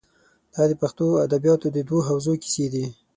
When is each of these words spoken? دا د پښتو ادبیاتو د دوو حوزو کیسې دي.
دا 0.53 0.63
د 0.69 0.73
پښتو 0.81 1.05
ادبیاتو 1.25 1.67
د 1.71 1.77
دوو 1.87 1.99
حوزو 2.07 2.33
کیسې 2.43 2.65
دي. 2.73 2.85